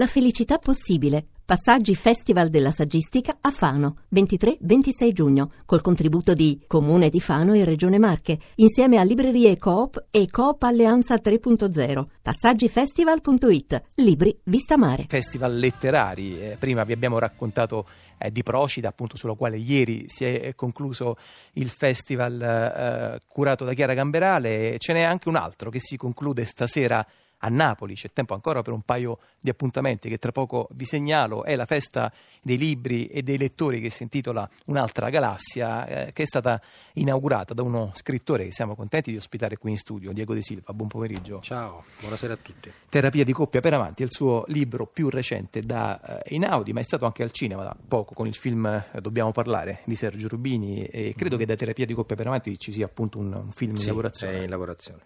[0.00, 1.26] La felicità possibile.
[1.44, 7.64] Passaggi Festival della Saggistica a Fano, 23-26 giugno, col contributo di Comune di Fano e
[7.64, 12.06] Regione Marche, insieme a Librerie Coop e Coop Alleanza 3.0.
[12.22, 13.82] Passaggifestival.it.
[13.96, 15.04] Libri Vista Mare.
[15.06, 16.40] Festival letterari.
[16.40, 17.86] Eh, prima vi abbiamo raccontato
[18.16, 21.18] eh, di Procida, appunto sulla quale ieri si è concluso
[21.54, 24.76] il festival eh, curato da Chiara Gamberale.
[24.78, 27.06] Ce n'è anche un altro che si conclude stasera
[27.40, 31.44] a Napoli, c'è tempo ancora per un paio di appuntamenti che tra poco vi segnalo,
[31.44, 32.12] è la festa
[32.42, 36.60] dei libri e dei lettori che si intitola Un'altra galassia, eh, che è stata
[36.94, 40.72] inaugurata da uno scrittore che siamo contenti di ospitare qui in studio, Diego De Silva.
[40.72, 41.40] Buon pomeriggio.
[41.40, 42.70] Ciao, buonasera a tutti.
[42.88, 46.80] Terapia di coppia per avanti è il suo libro più recente da eh, Inaudi, ma
[46.80, 50.28] è stato anche al cinema da poco con il film eh, Dobbiamo parlare di Sergio
[50.28, 51.38] Rubini e credo mm.
[51.38, 53.88] che da Terapia di coppia per avanti ci sia appunto un, un film sì, in
[53.88, 54.38] lavorazione.
[54.38, 55.00] È in lavorazione.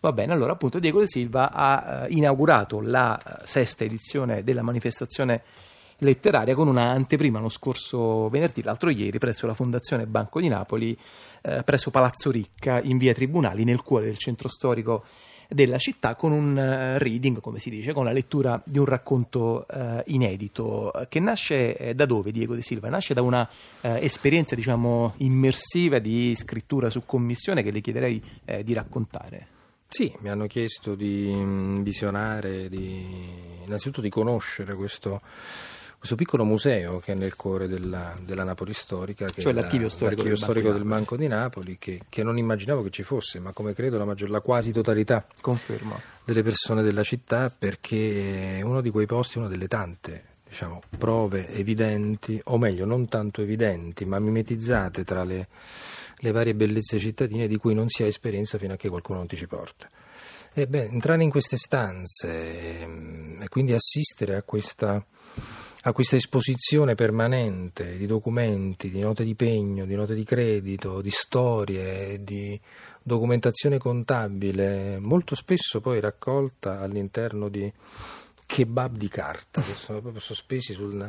[0.00, 4.62] Va bene, allora appunto Diego De Silva ha eh, inaugurato la eh, sesta edizione della
[4.62, 5.42] manifestazione
[5.98, 10.96] letteraria con una anteprima lo scorso venerdì, l'altro ieri, presso la Fondazione Banco di Napoli,
[11.42, 15.04] eh, presso Palazzo Ricca, in via Tribunali, nel cuore del centro storico
[15.48, 19.64] della città, con un uh, reading, come si dice, con la lettura di un racconto
[19.66, 22.90] uh, inedito, che nasce eh, da dove, Diego De Silva?
[22.90, 23.48] Nasce da una
[23.80, 28.22] esperienza, diciamo, immersiva di scrittura su commissione che le chiederei
[28.62, 29.56] di raccontare.
[29.90, 33.06] Sì, mi hanno chiesto di mm, visionare, di,
[33.64, 35.22] innanzitutto di conoscere questo,
[35.96, 40.22] questo, piccolo museo che è nel cuore della, della Napoli storica, che cioè l'archivio storico,
[40.22, 43.40] l'archivio del, storico Banco del, Banco di Napoli, che, che, non immaginavo che ci fosse,
[43.40, 45.98] ma come credo la, maggior, la quasi totalità Confermo.
[46.22, 51.48] delle persone della città, perché è uno di quei posti, una delle tante diciamo, prove
[51.50, 55.48] evidenti, o meglio, non tanto evidenti, ma mimetizzate tra le
[56.18, 59.26] le varie bellezze cittadine di cui non si ha esperienza fino a che qualcuno non
[59.26, 59.88] ti ci porta.
[60.52, 65.04] E beh, entrare in queste stanze ehm, e quindi assistere a questa,
[65.82, 71.10] a questa esposizione permanente di documenti, di note di pegno, di note di credito, di
[71.10, 72.58] storie, di
[73.02, 77.72] documentazione contabile, molto spesso poi raccolta all'interno di
[78.58, 81.08] kebab di carta che sono proprio sospesi sul,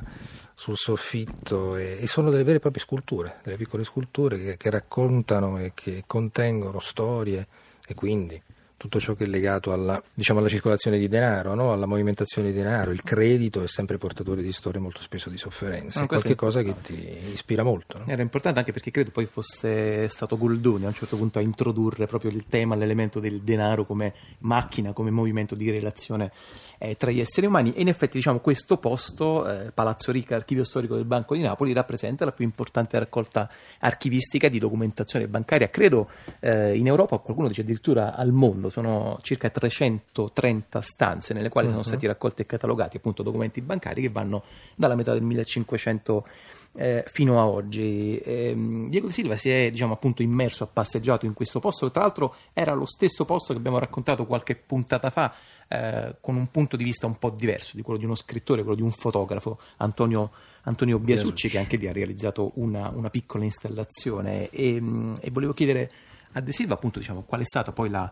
[0.53, 4.69] sul soffitto e, e, sono delle vere e proprie sculture, delle piccole sculture che, che
[4.69, 7.47] raccontano e che contengono storie
[7.87, 8.39] e quindi
[8.79, 11.73] tutto ciò che è legato alla, diciamo, alla circolazione di denaro, no?
[11.73, 12.91] alla movimentazione di denaro.
[12.91, 16.73] Il credito è sempre portatore di storie molto spesso di sofferenza, no, qualche cosa che
[16.81, 16.97] ti
[17.29, 17.97] ispira molto.
[17.97, 18.05] No?
[18.07, 22.07] Era importante anche perché credo poi fosse stato Goldoni a un certo punto a introdurre
[22.07, 26.31] proprio il tema, l'elemento del denaro come macchina, come movimento di relazione
[26.77, 30.63] eh, tra gli esseri umani e in effetti diciamo, questo posto, eh, Palazzo Rica, archivio
[30.63, 36.09] storico del Banco di Napoli, rappresenta la più importante raccolta archivistica di documentazione bancaria, credo
[36.39, 41.73] eh, in Europa, qualcuno dice addirittura al mondo sono circa 330 stanze nelle quali uh-huh.
[41.73, 41.91] sono mhm.
[41.91, 44.43] stati raccolti e catalogati appunto documenti bancari che vanno
[44.75, 46.25] dalla metà del 1500
[46.73, 48.17] eh, fino a oggi.
[48.17, 48.53] Eh,
[48.89, 52.35] Diego De Silva si è diciamo, appunto immerso, ha passeggiato in questo posto, tra l'altro
[52.53, 55.33] era lo stesso posto che abbiamo raccontato qualche puntata fa,
[55.67, 58.75] eh, con un punto di vista un po' diverso di quello di uno scrittore, quello
[58.75, 60.31] di un fotografo, Antonio,
[60.63, 64.49] Antonio Biasucci, che anche lì ha realizzato una, una piccola installazione.
[64.49, 64.81] E,
[65.21, 65.89] e volevo chiedere
[66.33, 68.11] a De Silva appunto diciamo, qual è stata poi la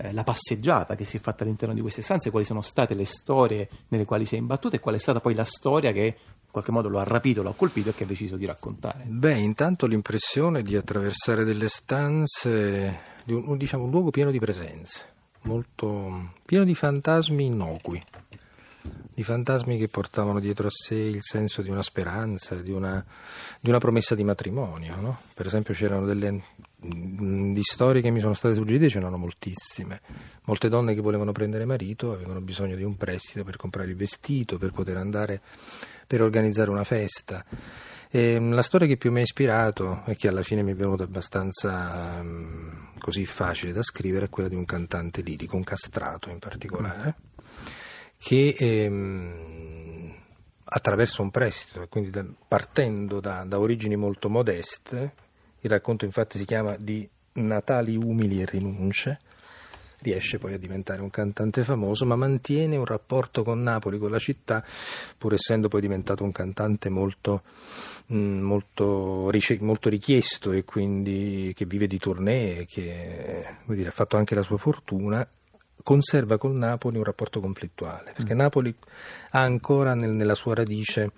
[0.00, 3.04] eh, la passeggiata che si è fatta all'interno di queste stanze, quali sono state le
[3.04, 6.50] storie nelle quali si è imbattuto e qual è stata poi la storia che in
[6.52, 9.02] qualche modo lo ha rapito, lo ha colpito e che ha deciso di raccontare.
[9.06, 15.04] Beh, intanto l'impressione di attraversare delle stanze, di un, diciamo, un luogo pieno di presenze,
[15.42, 18.02] molto pieno di fantasmi innocui
[19.18, 23.04] di fantasmi che portavano dietro a sé il senso di una speranza, di una,
[23.58, 24.94] di una promessa di matrimonio.
[25.00, 25.18] No?
[25.34, 26.40] Per esempio c'erano delle
[26.80, 30.00] di storie che mi sono state suggerite c'erano moltissime.
[30.44, 34.58] Molte donne che volevano prendere marito avevano bisogno di un prestito per comprare il vestito,
[34.58, 35.40] per poter andare
[36.06, 37.44] per organizzare una festa.
[38.10, 40.74] E mm, la storia che più mi ha ispirato e che alla fine mi è
[40.74, 46.30] venuta abbastanza um, così facile da scrivere è quella di un cantante lirico, un castrato
[46.30, 47.16] in particolare
[48.18, 50.14] che ehm,
[50.64, 55.14] attraverso un prestito, quindi da, partendo da, da origini molto modeste,
[55.60, 59.18] il racconto infatti si chiama di Natali umili e rinunce,
[60.00, 64.18] riesce poi a diventare un cantante famoso, ma mantiene un rapporto con Napoli, con la
[64.18, 64.64] città,
[65.16, 67.42] pur essendo poi diventato un cantante molto,
[68.12, 74.34] mm, molto, molto richiesto e quindi che vive di tournée, che dire, ha fatto anche
[74.34, 75.26] la sua fortuna
[75.82, 78.36] conserva con Napoli un rapporto conflittuale, perché mm.
[78.36, 78.74] Napoli
[79.30, 81.12] ha ancora nel, nella sua radice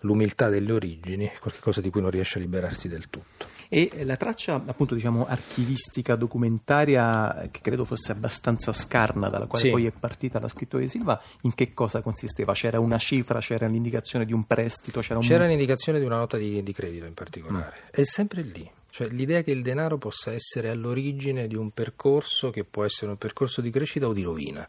[0.00, 3.46] l'umiltà delle origini, qualcosa di cui non riesce a liberarsi del tutto.
[3.72, 9.70] E la traccia appunto diciamo archivistica documentaria che credo fosse abbastanza scarna dalla quale Sì.
[9.70, 12.52] poi è partita la scrittura di Silva, in che cosa consisteva?
[12.52, 16.36] C'era una cifra, c'era l'indicazione di un prestito, c'era un C'era l'indicazione di una nota
[16.36, 17.74] di, di credito in particolare.
[17.90, 18.68] È sempre lì.
[18.90, 23.18] Cioè, l'idea che il denaro possa essere all'origine di un percorso che può essere un
[23.18, 24.68] percorso di crescita o di rovina.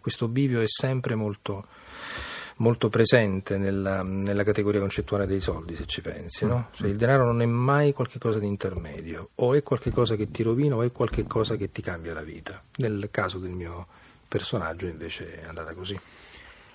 [0.00, 1.66] Questo bivio è sempre molto,
[2.56, 6.46] molto presente nella, nella categoria concettuale dei soldi, se ci pensi.
[6.46, 6.68] No?
[6.72, 10.76] Cioè, il denaro non è mai qualcosa di intermedio, o è qualcosa che ti rovina
[10.76, 12.62] o è qualcosa che ti cambia la vita.
[12.76, 13.86] Nel caso del mio
[14.28, 15.98] personaggio invece è andata così.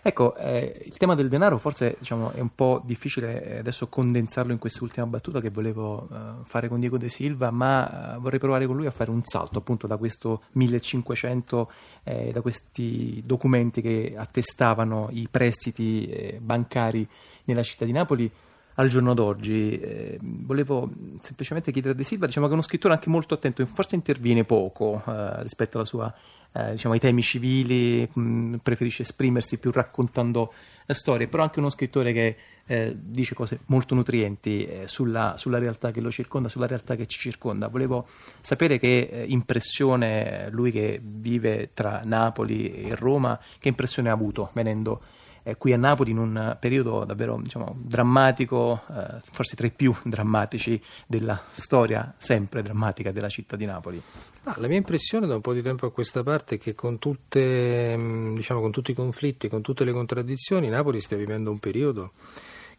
[0.02, 4.54] Ecco, eh, il tema del denaro forse diciamo, è un po' difficile eh, adesso condensarlo
[4.54, 6.16] in quest'ultima battuta che volevo eh,
[6.46, 9.60] fare con Diego De Silva, ma eh, vorrei provare con lui a fare un salto
[9.60, 11.72] appunto da questo 1500,
[12.04, 17.08] eh, da questi documenti che attestavano i prestiti eh, bancari
[17.46, 18.32] nella città di Napoli
[18.80, 19.78] al giorno d'oggi.
[19.80, 20.90] Eh, volevo
[21.22, 24.46] semplicemente chiedere a De Silva, diciamo che è uno scrittore anche molto attento, forse interviene
[24.46, 26.14] poco eh, rispetto alla sua,
[26.54, 30.54] eh, diciamo, ai temi civili, mh, preferisce esprimersi più raccontando
[30.86, 35.58] eh, storie, però anche uno scrittore che eh, dice cose molto nutrienti eh, sulla, sulla
[35.58, 37.68] realtà che lo circonda, sulla realtà che ci circonda.
[37.68, 38.08] Volevo
[38.40, 45.02] sapere che impressione lui che vive tra Napoli e Roma, che impressione ha avuto venendo
[45.50, 49.94] eh, qui a Napoli in un periodo davvero diciamo, drammatico, eh, forse tra i più
[50.04, 54.02] drammatici della storia sempre drammatica della città di Napoli.
[54.44, 56.98] Ah, la mia impressione da un po' di tempo a questa parte è che con,
[57.00, 61.60] tutte, mh, diciamo, con tutti i conflitti, con tutte le contraddizioni, Napoli stia vivendo un
[61.60, 62.12] periodo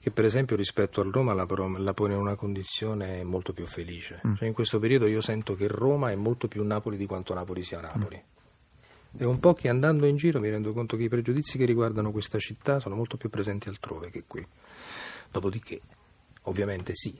[0.00, 1.46] che per esempio rispetto a Roma la,
[1.76, 4.22] la pone in una condizione molto più felice.
[4.34, 7.62] Cioè, in questo periodo io sento che Roma è molto più Napoli di quanto Napoli
[7.62, 8.20] sia Napoli.
[9.16, 12.12] È un po' che andando in giro mi rendo conto che i pregiudizi che riguardano
[12.12, 14.46] questa città sono molto più presenti altrove che qui.
[15.30, 15.80] Dopodiché,
[16.42, 17.18] ovviamente sì,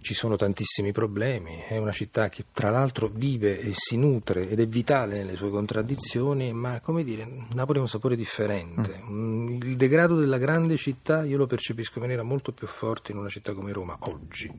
[0.00, 4.60] ci sono tantissimi problemi, è una città che tra l'altro vive e si nutre ed
[4.60, 9.02] è vitale nelle sue contraddizioni, ma come dire, Napoli ha un sapore differente.
[9.02, 13.18] Mm, Il degrado della grande città io lo percepisco in maniera molto più forte in
[13.18, 14.50] una città come Roma oggi.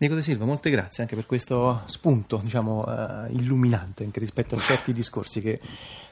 [0.00, 4.58] Nico De Silva, molte grazie anche per questo spunto diciamo, eh, illuminante anche rispetto a
[4.58, 5.60] certi discorsi che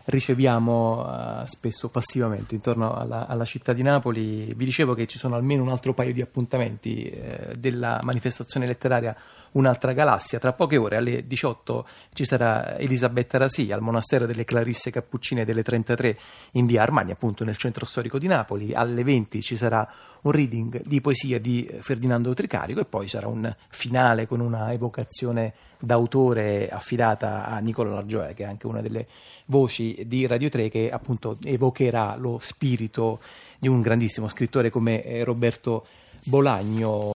[0.05, 4.53] riceviamo eh, spesso passivamente intorno alla, alla città di Napoli.
[4.55, 9.17] Vi dicevo che ci sono almeno un altro paio di appuntamenti eh, della manifestazione letteraria
[9.53, 10.39] Un'altra galassia.
[10.39, 15.63] Tra poche ore alle 18 ci sarà Elisabetta Rasi al monastero delle Clarisse Cappuccine delle
[15.63, 16.19] 33
[16.53, 18.75] in via Armani, appunto nel centro storico di Napoli.
[18.75, 19.89] Alle 20 ci sarà
[20.23, 25.55] un reading di poesia di Ferdinando Tricarico e poi sarà un finale con una evocazione
[25.79, 29.07] d'autore affidata a Nicola Largioia, che è anche una delle
[29.47, 33.21] voci di Radio 3 che appunto evocherà lo spirito
[33.59, 35.87] di un grandissimo scrittore come eh, Roberto
[36.25, 37.07] Bolagno.